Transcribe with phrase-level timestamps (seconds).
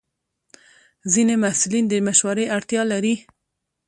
[1.13, 3.15] ځینې محصلین د مشورې اړتیا لري.